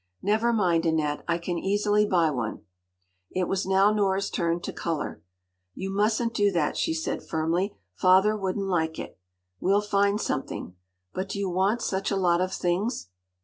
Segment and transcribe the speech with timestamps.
[0.23, 2.63] “Never mind, Annette, I can easily buy one.”
[3.29, 5.21] It was now Nora’s turn to colour.
[5.75, 7.77] “You mustn’t do that,” she said firmly.
[7.93, 9.19] “Father wouldn’t like it.
[9.59, 10.75] We’ll find something.
[11.13, 13.09] But do you want such a lot of things?